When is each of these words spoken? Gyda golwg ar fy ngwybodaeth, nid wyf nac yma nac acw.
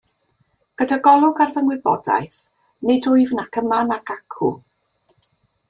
Gyda 0.81 0.95
golwg 1.07 1.41
ar 1.45 1.53
fy 1.57 1.63
ngwybodaeth, 1.65 2.39
nid 2.89 3.11
wyf 3.13 3.37
nac 3.41 3.63
yma 3.63 3.83
nac 3.93 4.13
acw. 4.17 4.53